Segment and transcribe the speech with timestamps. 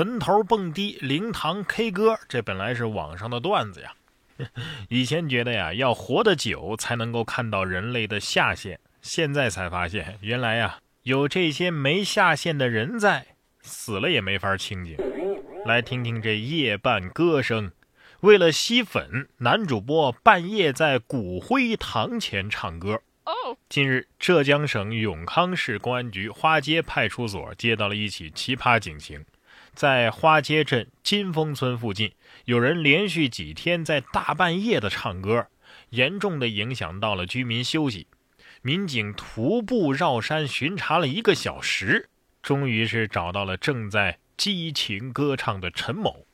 [0.00, 3.92] 坟头蹦迪，灵堂 K 歌，这本来是网上的段子呀。
[4.88, 13.26] 以前觉得呀，要活得久才能够看到人类的下限，现在才发现，原来呀，有这些没下限的人在，
[13.60, 14.96] 死了也没法清静。
[15.66, 17.70] 来听听这夜半歌声。
[18.20, 23.02] 为了吸粉，男主播半夜在骨灰堂前唱歌。
[23.68, 29.22] 近日，浙江省永康市公安局花街派出所接到了一起奇葩警情，
[29.80, 32.12] 在花街镇金峰村附近，
[32.44, 35.46] 有人连续几天在大半夜的唱歌，
[35.88, 38.06] 严重的影响到了居民休息。
[38.60, 42.10] 民警徒步绕山巡查了一个小时，
[42.42, 46.26] 终于是找到了正在激情歌唱的陈某。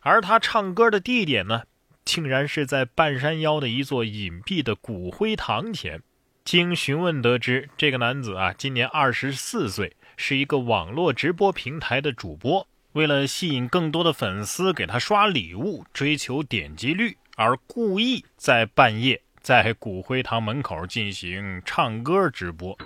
[0.00, 1.62] 而他唱歌的地点呢，
[2.04, 6.02] 竟然是在半山腰的一座隐蔽的骨灰堂前。
[6.44, 12.66] 经询问得知，这个男子啊，今年二十四岁，是一个网络直播平台的主播。
[12.92, 22.76] 为了吸引更多的粉丝给他刷礼物，追求点击率，而故意在半夜在骨灰堂门口进行唱歌直播。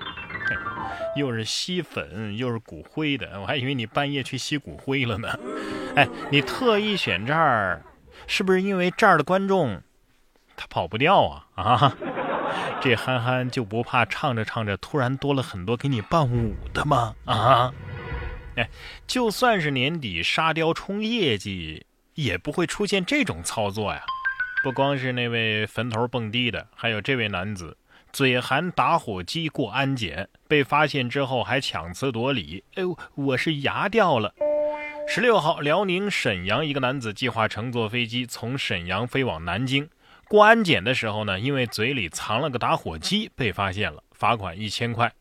[1.17, 5.39] 又是吸粉，又是骨灰的，我还以为你半夜去吸骨灰了呢。
[5.95, 7.83] 哎，你特意选这儿，
[8.27, 9.83] 是不是因为这儿的观众
[10.57, 11.47] 他跑不掉啊？
[11.55, 11.97] 啊，
[12.81, 17.15] 这憨憨就不怕唱着唱着突然多了很多给你伴舞的吗？
[17.25, 17.73] 啊，
[18.57, 18.69] 哎，
[19.07, 24.03] 就算是年底沙雕冲业绩，也不会出现这种操作呀。
[24.63, 27.77] 不光是那位坟头蹦迪的，还有这位男子
[28.13, 32.63] 嘴含打火机过安检，被发现之后还强词夺理。
[32.75, 34.35] 哎呦，我是牙掉了。
[35.09, 39.89] 十六号，辽宁沈阳一个男子计划乘坐飞机从沈阳飞往南京，
[40.29, 45.13] 过安检的时候呢，因为嘴里藏了个打火机被发现了，罚款一千块。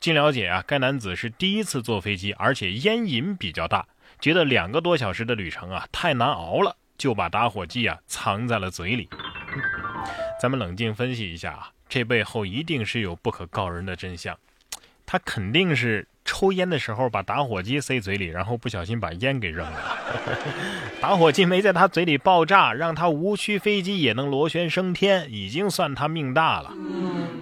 [0.00, 3.86] 经了解啊，该男子是第一次坐飞机，而且烟瘾比较大，
[4.18, 9.08] 觉得两个多小时的旅程啊太难熬了，就把打火机啊藏在了嘴里。
[10.40, 14.36] 咱们冷静分析一下啊，这背后一定是有不可告人的真相，
[15.04, 16.06] 他肯定是。
[16.22, 19.98] 抽烟的时候把打火机塞嘴里，然后不小心把烟给扔了。
[21.00, 26.72] 打火机没在他嘴里爆炸，让他无需飞机也能螺旋升天，已经算他命大了。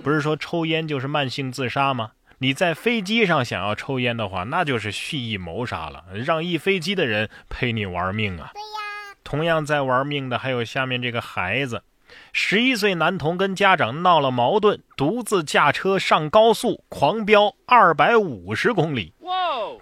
[0.02, 2.12] 不是说抽烟就是慢性自杀吗？
[2.40, 8.50] 你在飞机上想要抽烟的话，那就是蓄意谋杀了，让一飞机的人陪你玩命啊！
[8.54, 9.16] 对呀。
[9.24, 11.82] 同样在玩命的还有下面这个孩子。
[12.32, 19.12] 十一岁男童跟家长闹了矛盾，独自驾车上高速狂飙二百五十公里。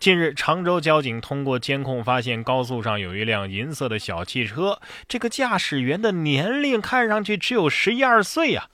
[0.00, 8.70] 近日，常州交警通过监控发现，高速上有一辆银色的小汽车，这个驾驶员的年龄看上去只有十一二岁呀。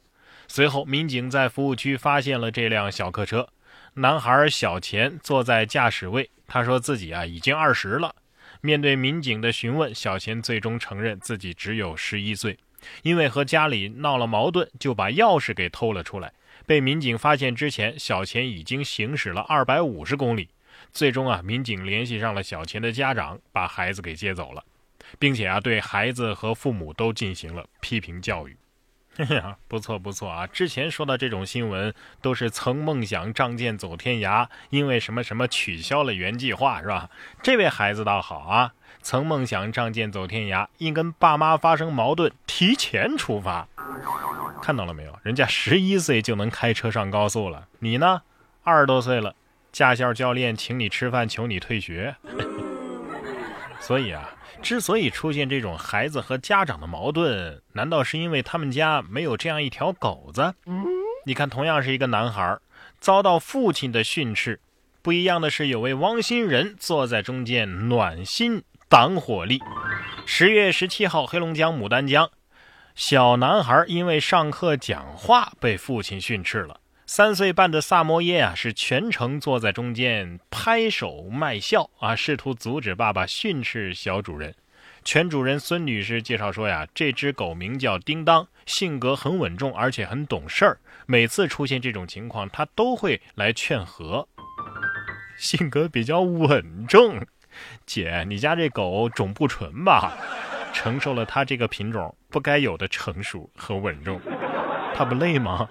[0.49, 3.49] 随后，民警在服务区发现了这辆小客车，
[3.95, 8.15] 男孩小钱坐在驾驶位，他说自己啊已经二十了。
[8.63, 12.59] 面对民警的询问，小钱最终承认自己只有十一岁。
[13.03, 16.33] 因为和家里闹了矛盾，就把钥匙给偷了出来。
[16.65, 20.49] 被民警发现之前，小钱已经行驶了二百五十公里。
[20.91, 24.65] 最终啊，民警联系上了小钱的家长，把孩子给接走了，
[25.19, 28.57] 并且啊，对孩子和父母都进行了批评教育。
[29.19, 30.47] 呀， 不错不错啊！
[30.47, 37.11] 之前说的这种新闻都是曾梦想仗剑走天涯，因为什么什么取消了原计划，是吧？
[37.43, 43.69] 这位孩子倒好啊，曾梦想仗剑走天涯，因跟爸妈发生矛盾，提前出发。
[44.63, 45.19] 看到了没有？
[45.23, 48.23] 人家十一岁就能开车上高速了，你呢？
[48.63, 49.35] 二十多岁了，
[49.73, 52.17] 驾校教练请你吃饭，求你退学。
[53.79, 54.31] 所以啊。
[54.63, 60.55] 之所以出现这种孩子和家长的矛盾，难道是因为他们家没有这样一条狗子？
[61.27, 62.59] 你看，同样是一个男孩，
[63.01, 64.61] 遭到父亲的训斥，
[65.03, 69.61] 不一样的是，有位汪星人坐在中间暖心挡火力。
[70.25, 72.31] 十月十七号，黑龙江牡丹江，
[72.95, 76.79] 小男孩因为上课讲话被父亲训斥了。
[77.05, 84.55] 三岁半的萨摩耶啊，是全程坐在中间拍手卖笑啊，试图阻止爸爸训斥小主人。
[85.05, 90.79] 全主人孙女士介绍说呀，这只狗名叫叮当，性格很稳重，而且很懂事儿。
[91.07, 94.27] 每次出现这种情况，它都会来劝和。
[95.37, 97.27] 性格比较稳重，
[97.85, 100.17] 姐，你家这狗种不纯吧？
[100.73, 104.21] 承受了它这个品种不该有的成熟和稳重，
[104.95, 105.69] 它不累吗？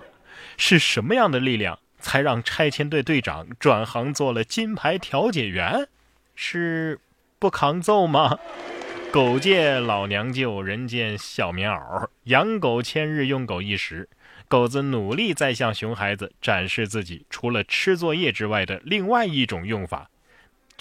[0.58, 5.88] 是什么样的力量才让拆迁队队长转行做了金牌调解员？
[6.36, 7.00] 是
[7.40, 8.38] 不抗揍吗？
[9.12, 12.08] 狗界老娘舅，人见小棉袄。
[12.26, 14.08] 养狗千日，用狗一时。
[14.48, 20.11] 狗子努力在向熊孩子展示自己除了吃作业之外的另外一种用法。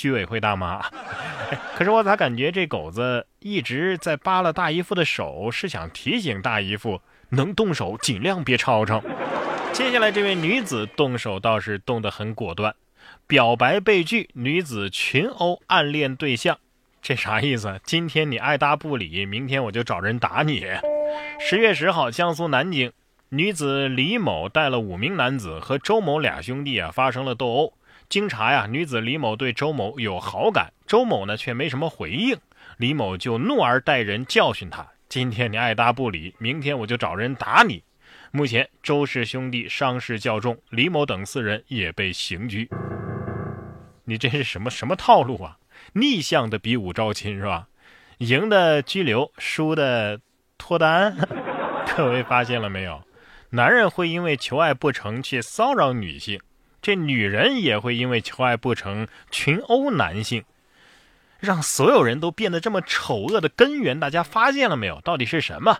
[0.01, 0.81] 居委会大妈。
[1.77, 9.03] 可是我咋感觉这狗子一直在扒拉大姨夫的手，是想提醒大姨夫能动手尽量别吵吵。
[9.75, 12.75] 接下来这位女子动手倒是动得很果断，
[13.27, 16.59] 表白被拒，女子群殴暗恋对象，
[17.03, 17.79] 这啥意思？
[17.85, 20.65] 今天你爱搭不理，明天我就找人打你。
[21.39, 22.91] 十月十号，江苏南京。
[23.33, 27.75] 女子李某带了五名男子和周某俩兄弟啊发生了斗殴。
[28.11, 32.37] 经查呀，女子李某对周某有好感，周某呢却没什么回应。
[32.77, 37.85] 李某就怒而待人，教训他：“今天你爱搭不理，明天我就找人打你。”
[38.33, 42.69] 目前周氏兄弟伤势较重，李某等四人也被刑拘。
[44.05, 45.59] 你这是什么什么套路啊？
[45.93, 47.69] 逆向的比武招亲是吧？
[48.19, 50.21] 赢的拘留，输的
[50.59, 51.17] 脱单。
[51.97, 53.05] 各位发现了没有？
[53.51, 56.41] 男人会因为求爱不成去骚扰女性，
[56.83, 60.45] 这女人也会因为求爱不成群殴男性，
[61.39, 65.01] 让所有人都变得这么丑恶的根源，大家发现了没有？
[65.03, 65.79] 到底是什么？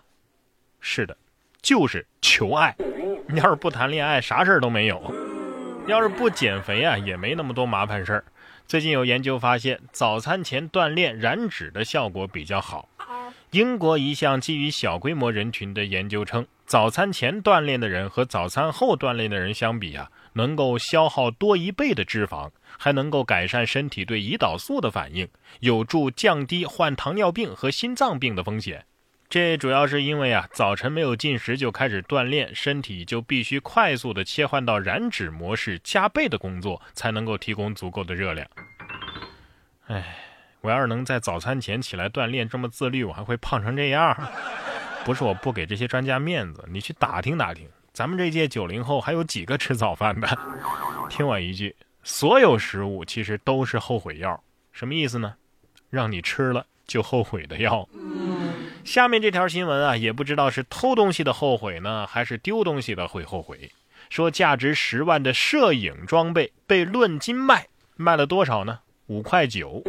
[0.79, 1.17] 是的，
[1.61, 2.75] 就是求爱。
[3.27, 4.97] 你要是不谈恋爱，啥事儿都没有；
[5.87, 8.25] 要是不减肥啊，也没那么多麻烦事儿。
[8.67, 12.87] 最近有研究发现，早餐前锻炼燃脂的效果比较好。
[13.51, 22.49] 英国一项基于小规模人群的研究称，早餐前锻炼的人和早餐后锻炼的人相比啊，能够消耗多一倍的脂肪，
[22.79, 25.27] 还能够改善身体对胰岛素的反应，
[25.59, 28.85] 有助降低患糖尿病和心脏病的风险。
[29.27, 38.47] 这主要是因为啊，早晨没有进食就开始锻炼，身体就必须快速的切换到燃脂模式，加倍的工作才能够提供足够的热量。
[39.87, 40.30] 哎。
[40.61, 44.15] 我要是能在早餐前起来锻炼，这么自律，我还会胖成这样？
[45.03, 50.37] 不是我不给这些专家面子，你去打听打听，咱们这届九零后还有几个吃早饭的？
[51.09, 54.41] 听我一句，所有食物其实都是后悔药，
[54.71, 55.33] 什么意思呢？
[55.89, 57.89] 让你吃了就后悔的药。
[58.85, 63.71] 下面这条新闻啊，也不知道是偷东西的后悔呢，还是丢东西的会后悔。
[64.09, 68.79] 说价值十万的摄影装备被论斤卖，卖了多少呢？
[69.07, 69.83] 五块九。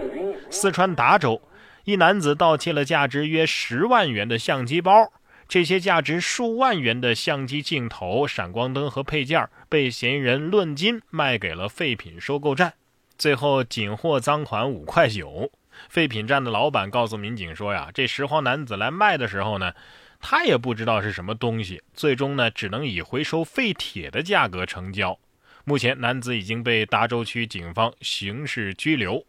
[0.52, 1.40] 四川达州，
[1.84, 5.10] 一男子盗窃了价值约十万元的相机包，
[5.48, 12.74] 这些价值数万元的相机镜头、闪光灯和配件被嫌疑人论斤卖给了废品收购站，
[13.16, 15.50] 最后仅获赃款五块九。
[15.88, 19.72] 废品站的老板告诉民警说：“呀，这拾荒男子来卖的时候呢，
[20.20, 25.18] 他也不知道是什么东西，最终呢，只能以回收废铁的价格成交。
[25.64, 29.24] 目前，男子已经被达州区警方刑事拘留。”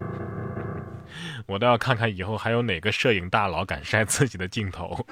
[1.47, 5.05] 我倒要看看以后还有哪个摄影大佬敢晒自己的镜头。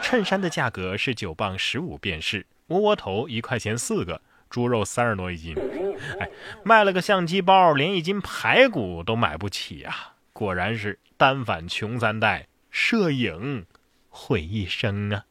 [0.00, 4.20] 衬衫的价格是九磅十五便士，窝窝头一块钱四个，
[4.50, 5.56] 猪肉三十多一斤。
[6.18, 6.28] 哎，
[6.64, 10.14] 卖了个相机包，连一斤排骨都买不起呀！
[10.32, 13.66] 果然是单反穷三代，摄影
[14.08, 15.24] 毁一生啊！